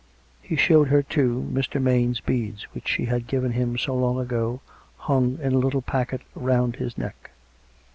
He 0.41 0.55
showed 0.55 0.87
her, 0.87 1.03
too, 1.03 1.47
Mr. 1.53 1.79
Maine's 1.79 2.21
beads 2.21 2.63
which 2.73 2.87
she 2.87 3.05
had 3.05 3.27
given 3.27 3.51
him 3.51 3.77
so 3.77 3.93
long 3.93 4.17
ago, 4.19 4.59
hung 4.97 5.37
in 5.39 5.53
a 5.53 5.59
little 5.59 5.83
packet 5.83 6.21
round 6.33 6.77
his 6.77 6.97
neck. 6.97 7.29